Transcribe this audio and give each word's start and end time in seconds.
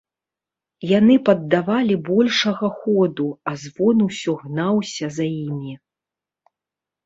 Яны 0.99 1.17
паддавалі 1.27 1.97
большага 2.09 2.67
ходу, 2.79 3.27
а 3.53 3.55
звон 3.67 3.97
ўсё 4.09 4.31
гнаўся 4.43 5.15
за 5.21 5.25
імі. 5.47 5.73